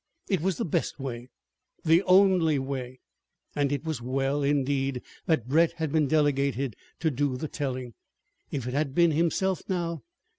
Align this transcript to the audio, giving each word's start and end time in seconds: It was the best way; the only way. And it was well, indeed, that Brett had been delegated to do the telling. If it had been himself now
It 0.27 0.41
was 0.41 0.57
the 0.57 0.65
best 0.65 0.99
way; 0.99 1.29
the 1.85 2.01
only 2.05 2.57
way. 2.57 3.01
And 3.55 3.71
it 3.71 3.83
was 3.83 4.01
well, 4.01 4.41
indeed, 4.41 5.03
that 5.27 5.47
Brett 5.47 5.73
had 5.73 5.91
been 5.91 6.07
delegated 6.07 6.75
to 7.01 7.11
do 7.11 7.37
the 7.37 7.47
telling. 7.47 7.93
If 8.49 8.65
it 8.67 8.73
had 8.73 8.95
been 8.95 9.11
himself 9.11 9.61
now 9.69 10.01